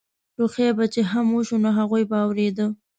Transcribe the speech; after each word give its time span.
ټوخی 0.35 0.67
به 0.77 0.85
چې 0.93 1.01
هم 1.11 1.25
وشو 1.35 1.57
نو 1.63 1.69
هغوی 1.79 2.03
به 2.09 2.17
اورېده. 2.25 2.65